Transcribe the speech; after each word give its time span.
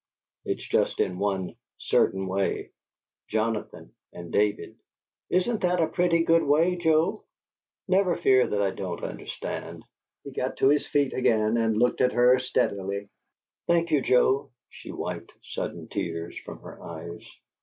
It's 0.45 0.67
just 0.67 0.99
in 0.99 1.19
one 1.19 1.55
certain 1.77 2.25
way 2.25 2.71
Jonathan 3.29 3.93
and 4.11 4.31
David" 4.33 4.75
"Isn't 5.29 5.61
that 5.61 5.79
a 5.79 5.85
pretty 5.85 6.23
good 6.23 6.41
way, 6.41 6.75
Joe?" 6.75 7.23
"Never 7.87 8.17
fear 8.17 8.47
that 8.47 8.61
I 8.63 8.71
don't 8.71 9.03
understand!" 9.03 9.83
He 10.23 10.31
got 10.31 10.57
to 10.57 10.69
his 10.69 10.87
feet 10.87 11.13
again 11.13 11.55
and 11.55 11.77
looked 11.77 12.01
at 12.01 12.13
her 12.13 12.39
steadily. 12.39 13.09
"Thank 13.67 13.91
you, 13.91 14.01
Joe." 14.01 14.49
She 14.69 14.91
wiped 14.91 15.33
sudden 15.43 15.87
tears 15.87 16.35
from 16.43 16.61
her 16.63 16.81
eyes. 16.81 17.21